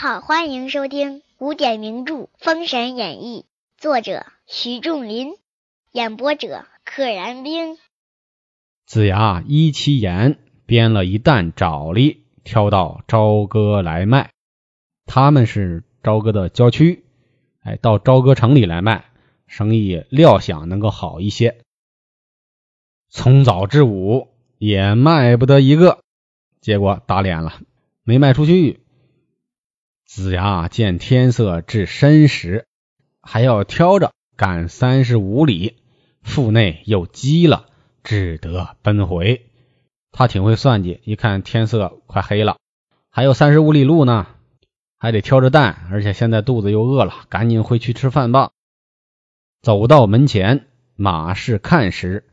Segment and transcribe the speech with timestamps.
[0.00, 3.46] 好，欢迎收听古典名著《封神演义》，
[3.82, 5.32] 作者徐仲林，
[5.90, 7.76] 演播者可燃冰。
[8.86, 14.30] 子牙依其言编了一担枣栗，挑到朝歌来卖。
[15.04, 17.04] 他们是朝歌的郊区，
[17.64, 19.06] 哎，到朝歌城里来卖，
[19.48, 21.58] 生意料想能够好一些。
[23.08, 24.28] 从早至午
[24.58, 25.98] 也卖不得一个，
[26.60, 27.60] 结果打脸了，
[28.04, 28.78] 没卖出去。
[30.08, 32.64] 子牙见天色至申时，
[33.20, 35.76] 还要挑着赶三十五里，
[36.22, 37.66] 腹内又饥了，
[38.02, 39.44] 只得奔回。
[40.10, 42.56] 他挺会算计，一看天色快黑了，
[43.10, 44.28] 还有三十五里路呢，
[44.96, 48.52] 还得挑着担，而且现在肚子又饿了，赶紧回去吃饭吧。
[49.60, 52.24] 走到门前，马氏看时，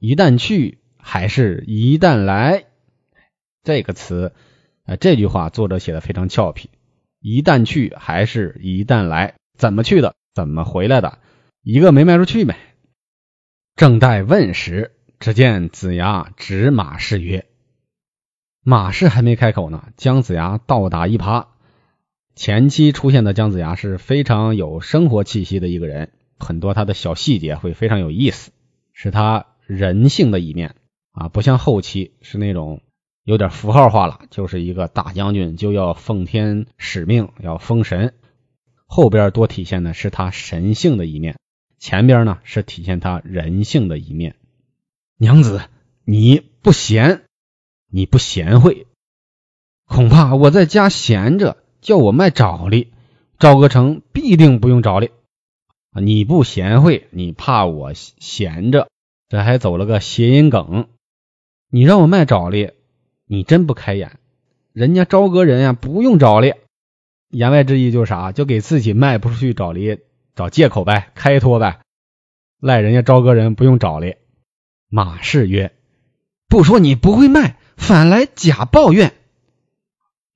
[0.00, 2.66] 一旦去，还是一旦来。
[3.62, 4.34] 这个词，
[4.84, 6.68] 啊，这句话作者写的非常俏皮。
[7.20, 9.34] 一旦去还是一旦来？
[9.58, 10.14] 怎么去的？
[10.34, 11.18] 怎么回来的？
[11.62, 12.56] 一个没卖出去呗。
[13.74, 17.46] 正待问时，只见子牙指马氏曰
[18.62, 21.46] ：“马氏还没开口呢，姜子牙倒打一耙。
[22.34, 28.52] 前期出现的姜子牙是非常有生活气息的一个人，很多他的小细节会非常有意思，
[28.92, 30.76] 是他人性的一面
[31.12, 32.82] 啊，不像后期是那种。”
[33.26, 38.14] 有点符号化了，就是一个大将军就要奉天使命，要封神。
[38.86, 41.36] 后边多体现的是他神性的一面，
[41.76, 44.36] 前边呢是体现他人性的一面。
[45.18, 45.60] 娘子，
[46.04, 47.24] 你不贤，
[47.90, 48.86] 你不贤惠，
[49.88, 52.92] 恐怕我在家闲着，叫我卖枣栗，
[53.40, 55.10] 赵哥成必定不用枣栗。
[56.00, 58.88] 你不贤惠，你怕我闲着，
[59.28, 60.86] 这还走了个谐音梗。
[61.68, 62.70] 你让我卖枣栗。
[63.28, 64.18] 你真不开眼，
[64.72, 66.54] 人家朝歌人呀不用找哩，
[67.28, 68.30] 言外之意就是啥？
[68.30, 69.98] 就给自己卖不出去找哩
[70.36, 71.80] 找借口呗，开脱呗，
[72.60, 74.14] 赖人家朝歌人不用找哩。
[74.88, 75.72] 马氏曰
[76.48, 79.12] ：“不说你不会卖，反来假抱怨。”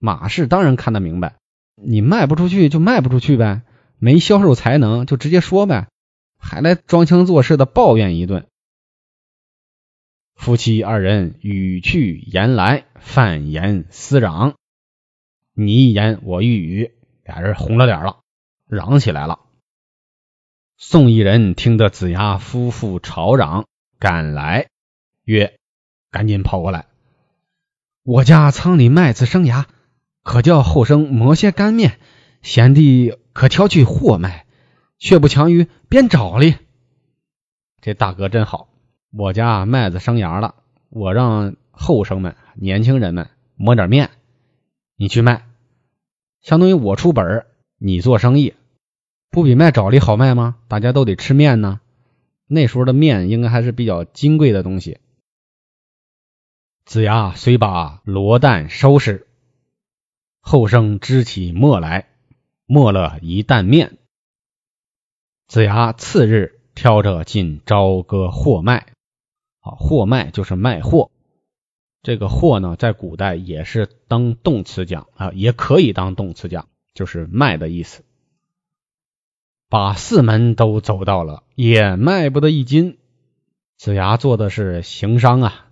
[0.00, 1.36] 马氏当然看得明白，
[1.76, 3.62] 你卖不出去就卖不出去呗，
[4.00, 5.86] 没销售才能就直接说呗，
[6.36, 8.48] 还来装腔作势的抱怨一顿。
[10.40, 14.54] 夫妻二人语去言来，泛言私嚷，
[15.52, 16.92] 你一言我一语，
[17.24, 18.20] 俩人红了脸了，
[18.66, 19.40] 嚷起来了。
[20.78, 23.66] 宋一人听得子牙夫妇吵嚷，
[23.98, 24.70] 赶来
[25.24, 25.58] 曰
[26.10, 26.86] ：“赶紧跑过来！
[28.02, 29.66] 我家仓里麦子生芽，
[30.22, 32.00] 可叫后生磨些干面，
[32.40, 34.46] 贤弟可挑去货卖，
[34.98, 36.54] 却不强于边找哩。”
[37.82, 38.69] 这大哥真好。
[39.12, 40.54] 我家麦子生芽了，
[40.88, 44.10] 我让后生们、年轻人们磨点面，
[44.94, 45.46] 你去卖，
[46.42, 47.44] 相当于我出本
[47.76, 48.54] 你做生意，
[49.28, 50.58] 不比卖枣栗好卖吗？
[50.68, 51.80] 大家都得吃面呢。
[52.46, 54.98] 那时候的面应该还是比较金贵的东西。
[56.84, 59.26] 子牙虽把罗担收拾，
[60.40, 62.08] 后生支起磨来，
[62.66, 63.98] 磨了一担面。
[65.48, 68.86] 子牙次日挑着进朝歌货卖。
[69.60, 71.10] 啊，货卖就是卖货，
[72.02, 78.02] 这个货呢，在古代也是当动词讲啊，也可以当动词讲，就是卖的意思。
[79.68, 82.98] 把四门都走到了，也卖不得一斤。
[83.76, 85.66] 子牙做的是行商啊，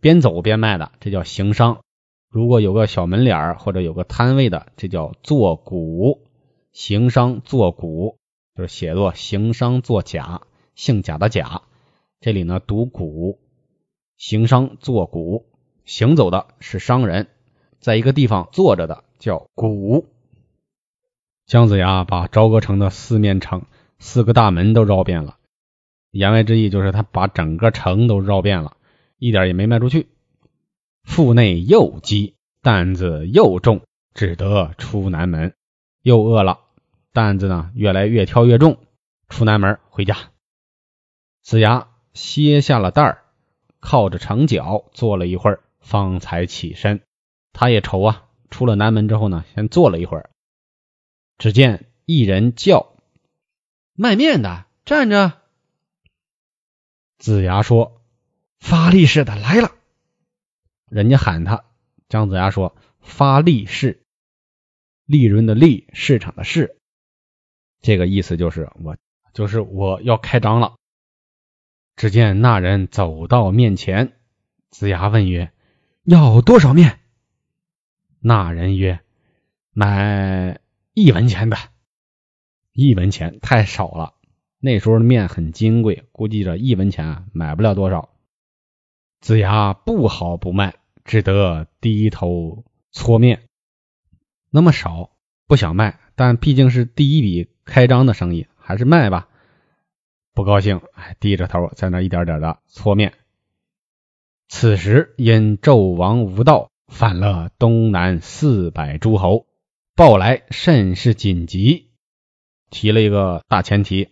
[0.00, 1.80] 边走边卖的，这叫行商。
[2.28, 6.26] 如果有个小门脸或者有个摊位的，这叫做股。
[6.72, 8.18] 行商做股，
[8.54, 10.42] 就是写作行商作假，
[10.74, 11.62] 姓贾的贾。
[12.18, 13.38] 这里呢，读古，
[14.16, 15.46] 行商坐古，
[15.84, 17.28] 行走的是商人，
[17.78, 20.08] 在一个地方坐着的叫古。
[21.44, 23.66] 姜子牙把朝歌城的四面城、
[23.98, 25.36] 四个大门都绕遍了，
[26.10, 28.78] 言外之意就是他把整个城都绕遍了，
[29.18, 30.08] 一点也没卖出去。
[31.04, 33.82] 腹内又饥，担子又重，
[34.14, 35.54] 只得出南门。
[36.00, 36.60] 又饿了，
[37.12, 38.78] 担子呢越来越挑越重，
[39.28, 40.16] 出南门回家。
[41.42, 41.88] 子牙。
[42.16, 43.24] 歇下了蛋儿，
[43.78, 47.02] 靠着城角坐了一会儿，方才起身。
[47.52, 50.30] 他也愁啊，出了南门之后呢，先坐了一会儿。
[51.38, 52.96] 只见一人叫
[53.94, 55.40] ：“卖面的，站着。”
[57.18, 58.00] 子牙说
[58.58, 59.72] ：“发力士的来了。”
[60.88, 61.64] 人家喊他，
[62.08, 64.02] 姜子牙说：“发力士，
[65.04, 66.78] 利润的利，市场的市。”
[67.82, 68.96] 这个意思就是我，
[69.34, 70.76] 就是我要开张了。
[71.96, 74.12] 只见那人走到面前，
[74.70, 75.50] 子牙问曰
[76.04, 76.98] ：“要多少面？”
[78.20, 79.00] 那人曰
[79.72, 80.60] ：“买
[80.92, 81.56] 一文钱的。
[82.72, 84.12] 一文钱太少了，
[84.60, 88.10] 那时候的面很金贵，估计这一文钱啊买不了多少。
[89.22, 93.48] 子牙不好不卖，只得低头搓面。
[94.50, 95.16] 那么少，
[95.46, 99.30] 不想卖，但毕竟是第一笔开张的生意，还是卖吧。
[100.36, 103.14] 不高兴，哎，低着头在那一点点的搓面。
[104.48, 109.46] 此时因纣王无道，反了东南四百诸侯，
[109.94, 111.88] 报来甚是紧急，
[112.68, 114.10] 提了一个大前提：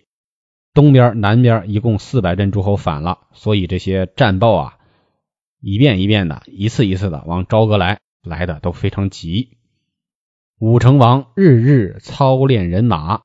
[0.72, 4.78] 东边、南边一共四百镇诸侯反了，所以这些战报啊，
[5.60, 9.58] 一遍一遍的，一次一次的往朝歌来，来的都非常急。
[10.58, 13.20] 武成王日日操练人马，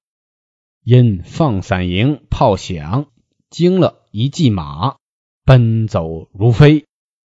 [0.84, 3.08] 因放散营炮响，
[3.50, 4.96] 惊了一骑马，
[5.44, 6.86] 奔走如飞。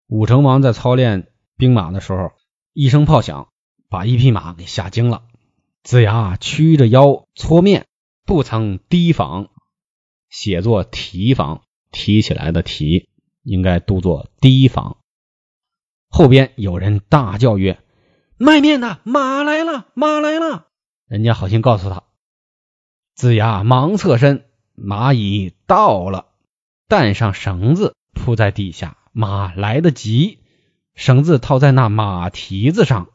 [0.06, 2.32] 武成王在操练兵马的时候，
[2.72, 3.48] 一声炮响，
[3.90, 5.24] 把一匹马给吓惊了。
[5.82, 7.84] 子牙屈着腰搓面，
[8.24, 9.50] 不曾提防，
[10.30, 13.10] 写作提防，提起来的提，
[13.42, 14.96] 应该读作提防。
[16.08, 17.78] 后边有人大叫曰
[18.40, 20.68] ：“卖面的马来了，马来了！”
[21.06, 22.04] 人家好心告诉他，
[23.14, 26.26] 子牙忙侧身，蚂蚁到了，
[26.88, 28.96] 担上绳子铺在地下。
[29.12, 30.40] 马来得急，
[30.94, 33.08] 绳子套在那马蹄子上，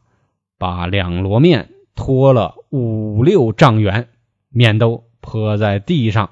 [0.56, 4.08] 把两箩面拖了五六丈远，
[4.48, 6.30] 面都泼在地上，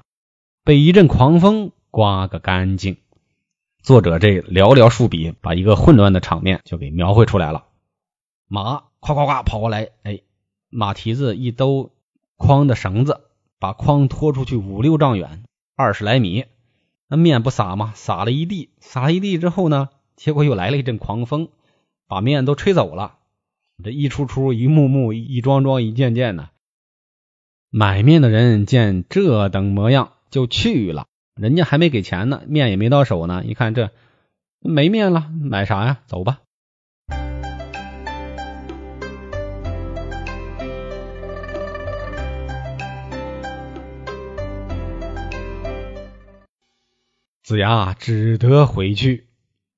[0.63, 2.97] 被一阵狂风刮个干净。
[3.83, 7.65] 作者这寥寥数笔，把一个混乱的场面就给描绘出来了。
[8.47, 10.21] 马夸夸夸跑过来，哎，
[10.69, 11.91] 马蹄子一兜
[12.37, 13.21] 筐的绳子，
[13.59, 15.43] 把筐拖出去五六丈远，
[15.75, 16.45] 二十来米。
[17.09, 17.91] 那面不撒吗？
[17.95, 19.89] 撒了一地，撒了一地之后呢？
[20.15, 21.49] 结果又来了一阵狂风，
[22.07, 23.17] 把面都吹走了。
[23.83, 26.49] 这一出出，一幕幕，一桩桩，一件件的。
[27.69, 31.05] 买面的人见这等模样，就去了。
[31.35, 33.43] 人家还没给钱呢，面也没到手呢。
[33.45, 33.91] 一看这
[34.59, 35.99] 没面了，买啥呀？
[36.05, 36.41] 走吧。
[47.49, 49.27] 子牙只得回去，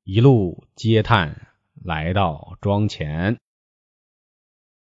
[0.03, 1.47] 一路嗟叹，
[1.81, 3.37] 来到庄前。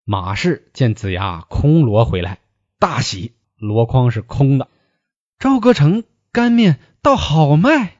[0.05, 2.39] 马氏见子牙空箩回来，
[2.79, 4.69] 大喜，箩筐是空的。
[5.37, 7.99] 赵歌成干面倒好卖，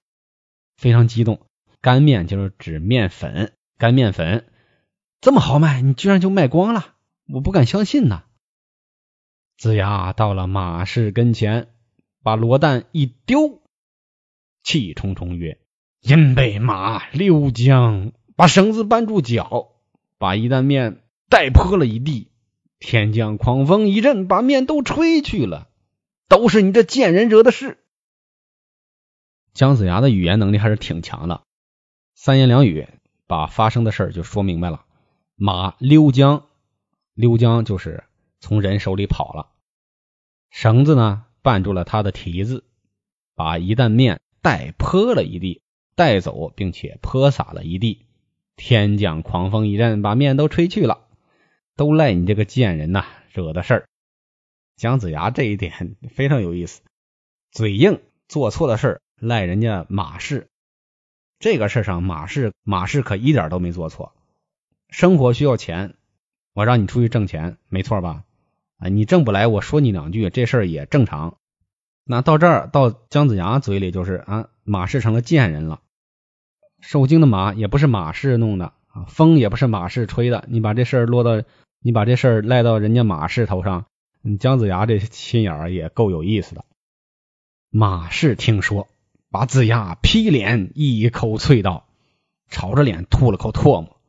[0.75, 1.39] 非常激动。
[1.81, 4.47] 干面就是指面粉，干面粉
[5.21, 6.95] 这么好卖，你居然就卖光了，
[7.27, 8.23] 我不敢相信呐！
[9.55, 11.67] 子牙到了马氏跟前，
[12.23, 13.61] 把罗蛋一丢。
[14.63, 15.59] 气冲冲曰
[16.01, 19.69] ：“因被马溜江把绳子绊住脚，
[20.17, 22.31] 把一担面带泼了一地。
[22.79, 25.67] 天降狂风一阵，把面都吹去了。
[26.27, 27.77] 都是你这贱人惹的事。”
[29.53, 31.41] 姜子牙的语言能力还是挺强的，
[32.13, 32.87] 三言两语
[33.27, 34.85] 把发生的事就说明白了。
[35.35, 36.45] 马溜江，
[37.13, 38.03] 溜江就是
[38.39, 39.51] 从人手里跑了，
[40.49, 42.63] 绳子呢绊住了他的蹄子，
[43.35, 44.21] 把一担面。
[44.41, 45.61] 带泼了一地，
[45.95, 48.05] 带走并且泼洒了一地。
[48.55, 51.07] 天降狂风一阵，把面都吹去了。
[51.75, 53.89] 都赖你这个贱人呐，惹的事儿。
[54.75, 56.81] 姜子牙这一点非常有意思，
[57.51, 60.49] 嘴硬，做错的事儿赖人家马氏。
[61.39, 64.13] 这个事儿上，马氏马氏可一点都没做错。
[64.89, 65.95] 生活需要钱，
[66.53, 68.25] 我让你出去挣钱，没错吧？
[68.77, 71.37] 啊，你挣不来，我说你两句，这事儿也正常。
[72.11, 75.81] 那到这儿，到姜子牙嘴里就是啊，马氏成了贱人了。
[76.81, 80.43] 受惊的马也不是马氏弄的啊，风也不是马氏吹的。
[80.47, 81.43] 你把这事儿落到，
[81.83, 83.85] 你把这事儿赖到人家马氏头上，
[84.39, 86.65] 姜子牙这心眼儿也够有意思的。
[87.69, 88.87] 马氏听说，
[89.29, 91.85] 把子牙劈脸一口啐道
[92.49, 94.01] ：“朝着脸吐了口唾沫，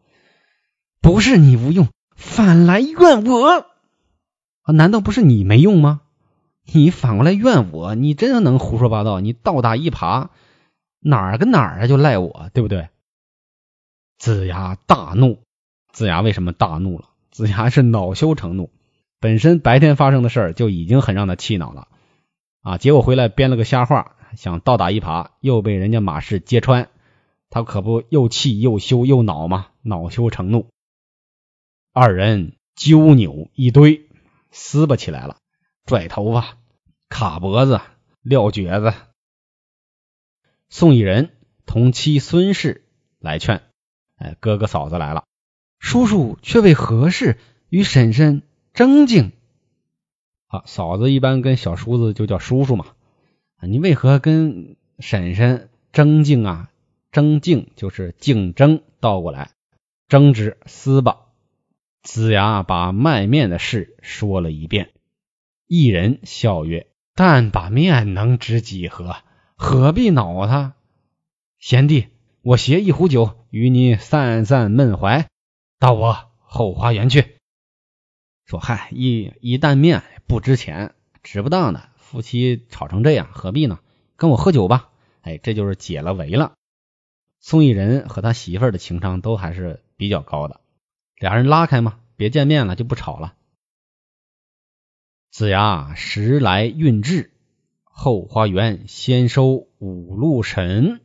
[1.03, 3.47] 不是你无用，反来怨我
[4.63, 4.73] 啊？
[4.73, 6.01] 难道不是你没用吗？”
[6.73, 9.21] 你反过来怨我，你真的能胡说八道？
[9.21, 10.29] 你倒打一耙，
[11.01, 11.87] 哪儿跟哪儿啊？
[11.87, 12.89] 就赖我，对不对？
[14.19, 15.43] 子牙大怒。
[15.93, 17.09] 子牙为什么大怒了？
[17.31, 18.71] 子牙是恼羞成怒，
[19.19, 21.89] 本身白天发生的事儿就已经很让他气恼了
[22.63, 22.79] 啊！
[22.79, 26.89] 结果回来编了个瞎话，想倒打一耙，又被人家马氏揭穿，
[27.49, 29.69] 他可不又气又羞又恼吗？
[29.83, 30.69] 恼羞成怒，
[31.93, 34.09] 二人揪扭一堆，
[34.51, 35.39] 撕巴起来了。
[35.87, 36.57] 拽头发、
[37.11, 37.83] 卡脖子、
[38.23, 38.97] 撂蹶子。
[40.71, 41.33] 宋义人
[41.67, 42.87] 同妻孙氏
[43.19, 43.63] 来劝
[44.17, 45.25] ：“哎，哥哥嫂子来了，
[45.79, 47.37] 叔叔却为何事
[47.69, 49.33] 与婶婶争竞。
[50.47, 52.87] 啊，嫂子一般跟小叔子就叫叔叔嘛。
[53.61, 56.71] 你为何跟婶婶争竞啊？
[57.11, 59.51] 争竞就是竞争，倒过来
[60.09, 61.27] 争执撕吧。
[62.03, 64.93] 子牙把卖面的事说了一遍，
[65.67, 66.87] 一人笑曰
[67.23, 69.15] ：“但把面能值几何？
[69.55, 70.73] 何必恼他？
[71.59, 72.09] 贤弟，
[72.41, 75.29] 我携一壶酒与你散散闷怀，
[75.79, 77.37] 到我后花园去。”
[78.49, 81.91] 说：“嗨，一一担面不值钱，值不当的。
[81.97, 83.81] 夫妻吵成这样，何必呢？
[84.17, 84.89] 跟我喝酒吧。”
[85.21, 86.55] 哎，这就是解了围了。
[87.39, 90.63] 宋义人和他媳妇儿的情商都还是比较高的。
[91.17, 93.35] 俩人拉开嘛，别见面了，就不吵了。
[95.31, 97.31] 子牙时来运至
[97.85, 101.01] 后花园，先收五路神。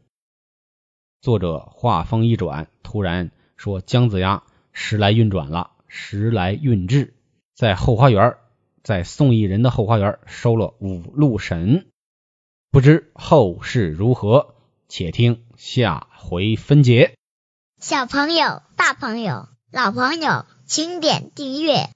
[1.21, 4.41] 作者话锋一转，突然说姜子牙
[4.71, 7.13] 时来运转了，时来运至，
[7.53, 8.37] 在后花园，
[8.81, 11.85] 在宋义人的后花园收了五路神。
[12.71, 14.55] 不知后事如何，
[14.87, 17.15] 且听下回分解。
[17.79, 19.49] 小朋友，大朋友。
[19.71, 21.89] 老朋友，请点订阅。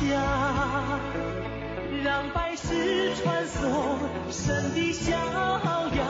[0.00, 1.00] 下，
[2.02, 3.98] 让百世穿梭
[4.30, 6.00] 神的逍遥。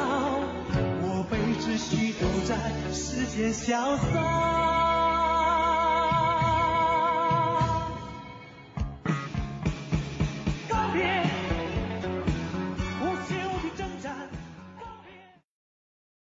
[1.02, 2.56] 我辈只需都在
[2.92, 4.91] 世间潇洒。